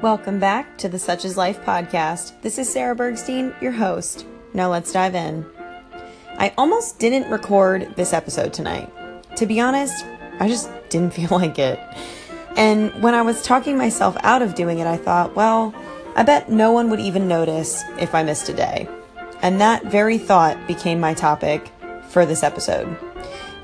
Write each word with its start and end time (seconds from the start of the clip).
Welcome 0.00 0.38
back 0.38 0.78
to 0.78 0.88
the 0.88 0.98
Such 1.00 1.24
is 1.24 1.36
Life 1.36 1.60
podcast. 1.64 2.40
This 2.40 2.56
is 2.56 2.72
Sarah 2.72 2.94
Bergstein, 2.94 3.60
your 3.60 3.72
host. 3.72 4.26
Now 4.54 4.70
let's 4.70 4.92
dive 4.92 5.16
in. 5.16 5.44
I 6.38 6.54
almost 6.56 7.00
didn't 7.00 7.28
record 7.28 7.96
this 7.96 8.12
episode 8.12 8.52
tonight. 8.52 8.88
To 9.34 9.44
be 9.44 9.58
honest, 9.58 10.06
I 10.38 10.46
just 10.46 10.70
didn't 10.88 11.14
feel 11.14 11.30
like 11.36 11.58
it. 11.58 11.80
And 12.56 12.92
when 13.02 13.16
I 13.16 13.22
was 13.22 13.42
talking 13.42 13.76
myself 13.76 14.16
out 14.20 14.40
of 14.40 14.54
doing 14.54 14.78
it, 14.78 14.86
I 14.86 14.96
thought, 14.96 15.34
well, 15.34 15.74
I 16.14 16.22
bet 16.22 16.48
no 16.48 16.70
one 16.70 16.90
would 16.90 17.00
even 17.00 17.26
notice 17.26 17.82
if 17.98 18.14
I 18.14 18.22
missed 18.22 18.48
a 18.48 18.54
day. 18.54 18.88
And 19.42 19.60
that 19.60 19.86
very 19.86 20.16
thought 20.16 20.64
became 20.68 21.00
my 21.00 21.12
topic 21.12 21.72
for 22.08 22.24
this 22.24 22.44
episode. 22.44 22.96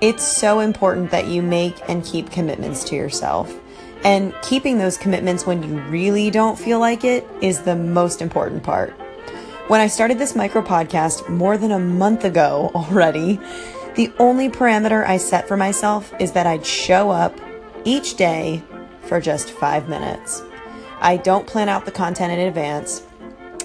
It's 0.00 0.24
so 0.24 0.58
important 0.58 1.12
that 1.12 1.28
you 1.28 1.42
make 1.42 1.76
and 1.88 2.04
keep 2.04 2.32
commitments 2.32 2.82
to 2.84 2.96
yourself. 2.96 3.56
And 4.04 4.34
keeping 4.42 4.78
those 4.78 4.98
commitments 4.98 5.46
when 5.46 5.62
you 5.62 5.80
really 5.88 6.30
don't 6.30 6.58
feel 6.58 6.78
like 6.78 7.04
it 7.04 7.26
is 7.40 7.62
the 7.62 7.74
most 7.74 8.20
important 8.20 8.62
part. 8.62 8.90
When 9.68 9.80
I 9.80 9.86
started 9.86 10.18
this 10.18 10.36
micro 10.36 10.60
podcast 10.60 11.26
more 11.30 11.56
than 11.56 11.72
a 11.72 11.78
month 11.78 12.24
ago 12.24 12.70
already, 12.74 13.40
the 13.94 14.12
only 14.18 14.50
parameter 14.50 15.06
I 15.06 15.16
set 15.16 15.48
for 15.48 15.56
myself 15.56 16.12
is 16.20 16.32
that 16.32 16.46
I'd 16.46 16.66
show 16.66 17.10
up 17.10 17.40
each 17.84 18.16
day 18.16 18.62
for 19.06 19.20
just 19.20 19.50
five 19.50 19.88
minutes. 19.88 20.42
I 21.00 21.16
don't 21.16 21.46
plan 21.46 21.68
out 21.68 21.84
the 21.84 21.92
content 21.92 22.32
in 22.32 22.40
advance. 22.40 23.04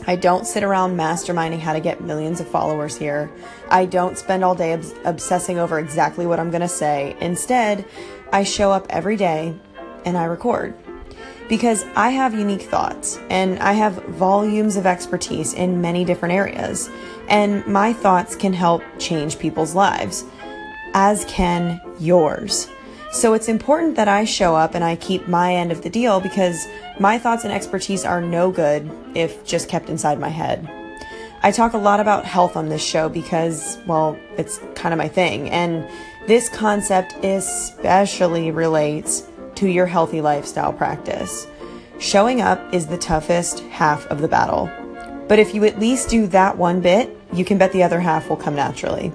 I 0.08 0.16
don't 0.16 0.48
sit 0.48 0.64
around 0.64 0.98
masterminding 0.98 1.60
how 1.60 1.74
to 1.74 1.80
get 1.80 2.02
millions 2.02 2.40
of 2.40 2.48
followers 2.48 2.96
here. 2.96 3.30
I 3.70 3.86
don't 3.86 4.18
spend 4.18 4.44
all 4.44 4.56
day 4.56 4.74
obs- 4.74 4.94
obsessing 5.04 5.60
over 5.60 5.80
exactly 5.80 6.26
what 6.26 6.40
I'm 6.40 6.50
going 6.50 6.62
to 6.62 6.68
say. 6.68 7.16
Instead, 7.20 7.86
I 8.32 8.44
show 8.44 8.72
up 8.72 8.88
every 8.90 9.18
day 9.18 9.56
and 10.06 10.18
I 10.18 10.26
record. 10.26 10.74
Because 11.48 11.84
I 11.96 12.10
have 12.10 12.34
unique 12.34 12.62
thoughts 12.62 13.20
and 13.30 13.58
I 13.60 13.74
have 13.74 14.06
volumes 14.06 14.78
of 14.78 14.86
expertise 14.86 15.54
in 15.54 15.82
many 15.82 16.06
different 16.06 16.36
areas, 16.36 16.90
and 17.28 17.66
my 17.66 17.92
thoughts 17.94 18.36
can 18.36 18.54
help 18.54 18.84
change 19.00 19.40
people's 19.40 19.74
lives, 19.74 20.24
as 20.94 21.26
can 21.26 21.82
yours. 22.00 22.70
So 23.12 23.34
it's 23.34 23.48
important 23.48 23.96
that 23.96 24.08
I 24.08 24.24
show 24.24 24.56
up 24.56 24.76
and 24.76 24.84
I 24.84 24.96
keep 24.96 25.28
my 25.28 25.56
end 25.56 25.72
of 25.72 25.82
the 25.82 25.90
deal 25.90 26.20
because 26.20 26.68
my 27.00 27.18
thoughts 27.18 27.44
and 27.44 27.52
expertise 27.52 28.06
are 28.06 28.22
no 28.22 28.52
good 28.52 28.90
if 29.16 29.44
just 29.44 29.68
kept 29.68 29.90
inside 29.90 30.20
my 30.20 30.30
head. 30.30 30.70
I 31.42 31.52
talk 31.52 31.74
a 31.74 31.78
lot 31.78 32.00
about 32.00 32.26
health 32.26 32.56
on 32.56 32.70
this 32.70 32.84
show 32.84 33.10
because, 33.10 33.80
well, 33.88 34.16
it's 34.38 34.60
kind 34.76 34.94
of 34.94 34.98
my 35.00 35.08
thing. 35.08 35.50
And 35.50 35.90
this 36.28 36.50
concept 36.50 37.14
especially 37.24 38.52
relates 38.52 39.24
to 39.60 39.68
your 39.68 39.86
healthy 39.86 40.22
lifestyle 40.22 40.72
practice. 40.72 41.46
Showing 42.00 42.40
up 42.40 42.74
is 42.74 42.88
the 42.88 42.98
toughest 42.98 43.60
half 43.72 44.06
of 44.08 44.22
the 44.22 44.28
battle. 44.30 44.70
But 45.28 45.38
if 45.38 45.54
you 45.54 45.66
at 45.66 45.80
least 45.80 46.10
do 46.10 46.28
that 46.28 46.58
one 46.58 46.80
bit, 46.80 47.16
you 47.34 47.44
can 47.44 47.58
bet 47.58 47.74
the 47.74 47.84
other 47.84 48.00
half 48.00 48.30
will 48.30 48.38
come 48.38 48.56
naturally. 48.56 49.12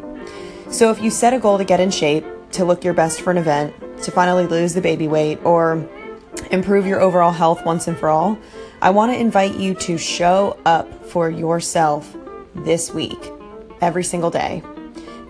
So 0.70 0.90
if 0.90 1.00
you 1.00 1.10
set 1.10 1.32
a 1.32 1.38
goal 1.38 1.56
to 1.56 1.64
get 1.64 1.80
in 1.80 1.90
shape, 1.90 2.26
to 2.52 2.64
look 2.66 2.84
your 2.84 2.92
best 2.92 3.22
for 3.22 3.30
an 3.30 3.38
event, 3.38 3.74
to 4.02 4.10
finally 4.10 4.46
lose 4.46 4.74
the 4.74 4.82
baby 4.82 5.08
weight, 5.08 5.42
or 5.44 5.88
improve 6.50 6.86
your 6.86 7.00
overall 7.00 7.32
health 7.32 7.64
once 7.64 7.88
and 7.88 7.96
for 7.96 8.10
all, 8.10 8.38
I 8.82 8.90
want 8.90 9.12
to 9.12 9.18
invite 9.18 9.56
you 9.56 9.72
to 9.76 9.96
show 9.96 10.58
up 10.66 11.06
for 11.06 11.30
yourself 11.30 12.14
this 12.54 12.92
week, 12.92 13.32
every 13.80 14.04
single 14.04 14.30
day. 14.30 14.62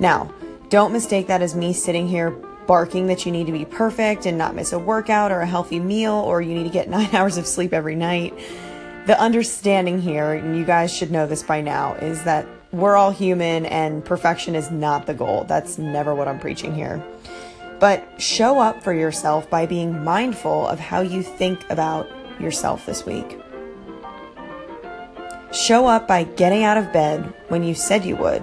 Now, 0.00 0.34
don't 0.70 0.92
mistake 0.92 1.28
that 1.28 1.40
as 1.40 1.54
me 1.54 1.72
sitting 1.72 2.08
here 2.08 2.36
barking 2.66 3.06
that 3.08 3.26
you 3.26 3.32
need 3.32 3.46
to 3.46 3.52
be 3.52 3.64
perfect 3.64 4.26
and 4.26 4.38
not 4.38 4.54
miss 4.54 4.72
a 4.72 4.78
workout 4.78 5.30
or 5.30 5.40
a 5.40 5.46
healthy 5.46 5.80
meal 5.80 6.14
or 6.14 6.40
you 6.40 6.54
need 6.54 6.64
to 6.64 6.70
get 6.70 6.88
nine 6.88 7.14
hours 7.14 7.36
of 7.36 7.46
sleep 7.46 7.72
every 7.72 7.94
night. 7.94 8.34
The 9.06 9.20
understanding 9.20 10.00
here, 10.00 10.32
and 10.32 10.56
you 10.56 10.64
guys 10.64 10.92
should 10.92 11.10
know 11.10 11.26
this 11.26 11.42
by 11.42 11.60
now, 11.60 11.94
is 11.94 12.24
that 12.24 12.46
we're 12.72 12.96
all 12.96 13.10
human 13.10 13.66
and 13.66 14.04
perfection 14.04 14.54
is 14.54 14.70
not 14.70 15.06
the 15.06 15.14
goal. 15.14 15.44
That's 15.44 15.78
never 15.78 16.14
what 16.14 16.26
I'm 16.26 16.40
preaching 16.40 16.74
here. 16.74 17.04
But 17.80 18.20
show 18.20 18.58
up 18.58 18.82
for 18.82 18.94
yourself 18.94 19.48
by 19.50 19.66
being 19.66 20.02
mindful 20.02 20.66
of 20.66 20.80
how 20.80 21.02
you 21.02 21.22
think 21.22 21.68
about 21.70 22.08
yourself 22.40 22.86
this 22.86 23.04
week. 23.04 23.38
Show 25.52 25.86
up 25.86 26.08
by 26.08 26.24
getting 26.24 26.64
out 26.64 26.76
of 26.76 26.92
bed 26.92 27.32
when 27.48 27.62
you 27.62 27.74
said 27.74 28.04
you 28.04 28.16
would. 28.16 28.42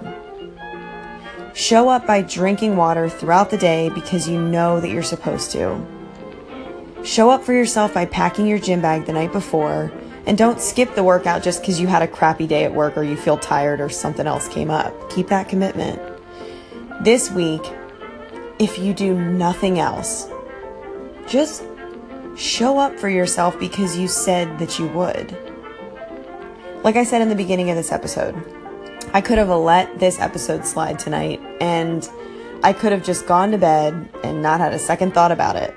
Show 1.54 1.90
up 1.90 2.08
by 2.08 2.22
drinking 2.22 2.78
water 2.78 3.10
throughout 3.10 3.50
the 3.50 3.58
day 3.58 3.90
because 3.90 4.28
you 4.28 4.42
know 4.42 4.80
that 4.80 4.90
you're 4.90 5.04
supposed 5.04 5.52
to. 5.52 5.86
Show 7.04 7.30
up 7.30 7.44
for 7.44 7.54
yourself 7.54 7.94
by 7.94 8.06
packing 8.06 8.48
your 8.48 8.60
gym 8.60 8.82
bag 8.82 9.06
the 9.06 9.14
night 9.14 9.34
before 9.34 9.92
and 10.26 10.38
don't 10.38 10.62
skip 10.62 10.96
the 10.96 11.04
workout 11.04 11.44
just 11.44 11.62
because 11.62 11.80
you 11.80 11.88
had 11.88 12.02
a 12.02 12.08
crappy 12.08 12.48
day 12.48 12.64
at 12.64 12.74
work 12.74 12.96
or 12.96 13.04
you 13.04 13.18
feel 13.18 13.38
tired 13.38 13.82
or 13.82 13.90
something 13.90 14.28
else 14.28 14.48
came 14.48 14.70
up. 14.70 15.10
Keep 15.10 15.28
that 15.28 15.50
commitment. 15.50 16.00
This 17.04 17.32
week, 17.32 17.62
if 18.60 18.78
you 18.78 18.94
do 18.94 19.14
nothing 19.20 19.80
else, 19.80 20.30
just 21.28 21.64
show 22.38 22.78
up 22.78 22.98
for 22.98 23.10
yourself 23.10 23.60
because 23.60 23.98
you 23.98 24.08
said 24.08 24.60
that 24.60 24.80
you 24.80 24.88
would. 24.90 25.36
Like 26.84 26.96
I 26.96 27.04
said 27.04 27.22
in 27.22 27.30
the 27.30 27.36
beginning 27.36 27.70
of 27.70 27.76
this 27.76 27.92
episode, 27.92 28.36
I 29.14 29.20
could 29.20 29.38
have 29.38 29.50
let 29.50 30.00
this 30.00 30.20
episode 30.20 30.66
slide 30.66 30.98
tonight 30.98 31.42
and 31.60 32.08
I 32.64 32.72
could 32.72 32.94
have 32.94 33.04
just 33.04 33.28
gone 33.28 33.52
to 33.52 33.58
bed 33.58 34.10
and 34.24 34.42
not 34.42 34.62
had 34.62 34.72
a 34.72 34.80
second 34.80 35.14
thought 35.14 35.34
about 35.34 35.58
it. 35.58 35.76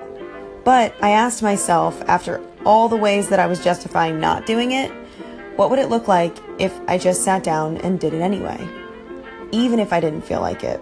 But 0.63 0.95
I 1.01 1.09
asked 1.09 1.43
myself, 1.43 2.01
after 2.07 2.41
all 2.65 2.87
the 2.87 2.95
ways 2.95 3.27
that 3.29 3.39
I 3.39 3.47
was 3.47 3.61
justifying 3.61 4.21
not 4.21 4.45
doing 4.45 4.71
it, 4.71 4.89
what 5.57 5.69
would 5.69 5.79
it 5.79 5.89
look 5.89 6.07
like 6.07 6.37
if 6.59 6.79
I 6.87 6.97
just 6.97 7.23
sat 7.23 7.43
down 7.43 7.77
and 7.77 7.99
did 7.99 8.13
it 8.13 8.21
anyway? 8.21 8.67
Even 9.51 9.79
if 9.79 9.91
I 9.91 9.99
didn't 9.99 10.21
feel 10.21 10.39
like 10.39 10.63
it. 10.63 10.79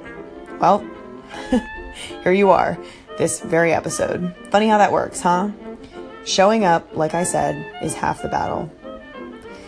Well, 0.60 0.88
here 2.24 2.34
you 2.34 2.52
are, 2.52 2.78
this 3.18 3.40
very 3.40 3.74
episode. 3.74 4.34
Funny 4.52 4.68
how 4.68 4.78
that 4.78 4.92
works, 4.92 5.22
huh? 5.22 5.50
Showing 6.24 6.66
up, 6.66 6.96
like 6.96 7.16
I 7.16 7.24
said, 7.24 7.66
is 7.82 7.96
half 7.96 8.22
the 8.22 8.30
battle. 8.30 8.72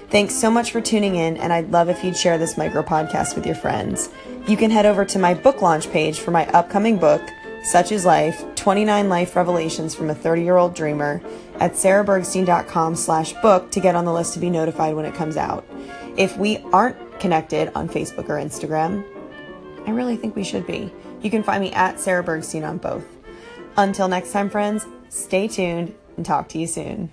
Thanks 0.09 0.35
so 0.35 0.51
much 0.51 0.71
for 0.71 0.81
tuning 0.81 1.15
in, 1.15 1.37
and 1.37 1.51
I'd 1.51 1.71
love 1.71 1.89
if 1.89 2.03
you'd 2.03 2.15
share 2.15 2.37
this 2.37 2.57
micro 2.57 2.83
podcast 2.83 3.35
with 3.35 3.45
your 3.45 3.55
friends. 3.55 4.09
You 4.47 4.55
can 4.55 4.69
head 4.69 4.85
over 4.85 5.03
to 5.03 5.19
my 5.19 5.33
book 5.33 5.61
launch 5.61 5.89
page 5.91 6.19
for 6.19 6.31
my 6.31 6.45
upcoming 6.51 6.97
book, 6.97 7.21
Such 7.63 7.91
is 7.91 8.05
Life 8.05 8.43
29 8.55 9.09
Life 9.09 9.35
Revelations 9.35 9.95
from 9.95 10.11
a 10.11 10.15
30 10.15 10.43
Year 10.43 10.57
Old 10.57 10.75
Dreamer, 10.75 11.21
at 11.59 11.73
sarahbergstein.com 11.73 12.95
slash 12.95 13.33
book 13.41 13.71
to 13.71 13.79
get 13.79 13.95
on 13.95 14.05
the 14.05 14.13
list 14.13 14.33
to 14.35 14.39
be 14.39 14.49
notified 14.49 14.95
when 14.95 15.05
it 15.05 15.15
comes 15.15 15.37
out. 15.37 15.65
If 16.17 16.37
we 16.37 16.59
aren't 16.71 17.19
connected 17.19 17.71
on 17.75 17.89
Facebook 17.89 18.29
or 18.29 18.35
Instagram, 18.35 19.03
I 19.87 19.91
really 19.91 20.17
think 20.17 20.35
we 20.35 20.43
should 20.43 20.67
be. 20.67 20.93
You 21.21 21.31
can 21.31 21.41
find 21.41 21.61
me 21.61 21.71
at 21.71 21.99
Sarah 21.99 22.23
Bergstein 22.23 22.67
on 22.67 22.77
both. 22.77 23.05
Until 23.77 24.07
next 24.07 24.31
time, 24.31 24.49
friends, 24.49 24.85
stay 25.09 25.47
tuned 25.47 25.95
and 26.15 26.25
talk 26.25 26.47
to 26.49 26.59
you 26.59 26.67
soon. 26.67 27.11